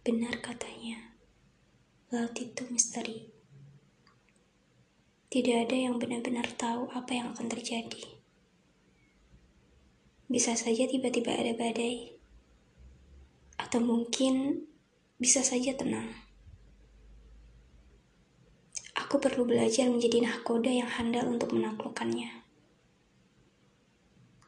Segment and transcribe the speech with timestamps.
[0.00, 1.12] Benar katanya,
[2.08, 3.28] laut itu misteri.
[5.28, 8.16] Tidak ada yang benar-benar tahu apa yang akan terjadi.
[10.24, 12.16] Bisa saja tiba-tiba ada badai,
[13.60, 14.64] atau mungkin
[15.20, 16.08] bisa saja tenang.
[18.96, 22.40] Aku perlu belajar menjadi nahkoda yang handal untuk menaklukkannya.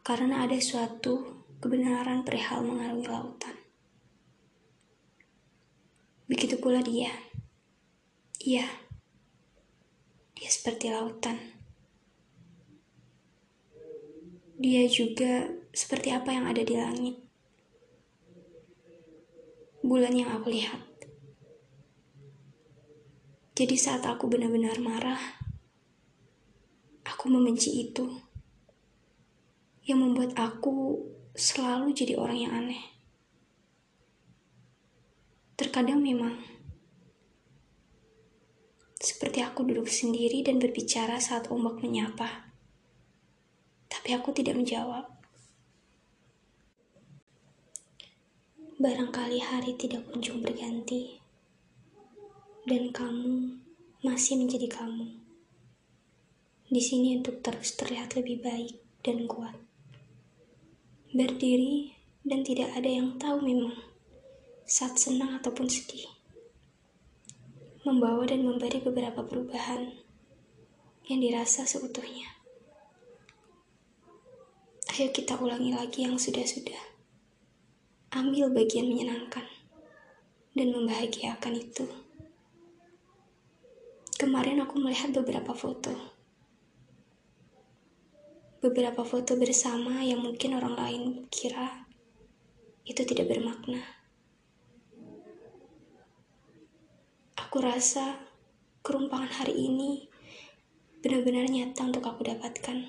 [0.01, 3.52] Karena ada suatu kebenaran perihal mengarungi lautan.
[6.63, 7.11] Pula dia.
[8.39, 8.63] Iya,
[10.39, 11.35] dia seperti lautan.
[14.63, 17.19] Dia juga seperti apa yang ada di langit.
[19.83, 20.79] Bulan yang aku lihat.
[23.59, 25.19] Jadi saat aku benar-benar marah,
[27.03, 28.07] aku membenci itu.
[29.83, 31.03] Yang membuat aku
[31.35, 32.92] selalu jadi orang yang aneh.
[35.63, 36.43] Terkadang memang
[38.99, 42.51] seperti aku duduk sendiri dan berbicara saat ombak menyapa.
[43.87, 45.07] Tapi aku tidak menjawab.
[48.75, 51.23] Barangkali hari tidak kunjung berganti,
[52.67, 53.63] dan kamu
[54.03, 55.15] masih menjadi kamu.
[56.67, 59.55] Di sini untuk terus terlihat lebih baik dan kuat.
[61.15, 61.95] Berdiri
[62.27, 63.92] dan tidak ada yang tahu memang
[64.73, 66.09] saat senang ataupun sedih.
[67.85, 70.01] Membawa dan memberi beberapa perubahan
[71.05, 72.41] yang dirasa seutuhnya.
[74.97, 76.81] Ayo kita ulangi lagi yang sudah-sudah.
[78.17, 79.45] Ambil bagian menyenangkan
[80.57, 81.85] dan membahagiakan itu.
[84.17, 85.93] Kemarin aku melihat beberapa foto.
[88.65, 91.85] Beberapa foto bersama yang mungkin orang lain kira
[92.89, 94.02] itu tidak bermakna.
[97.53, 98.17] Aku rasa
[98.81, 100.09] kerumpangan hari ini
[101.05, 102.81] benar-benar nyata untuk aku dapatkan.